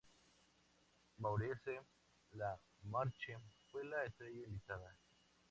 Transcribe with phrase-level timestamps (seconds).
[1.19, 1.79] Maurice
[2.33, 3.37] LaMarche
[3.71, 4.97] fue la estrella invitada.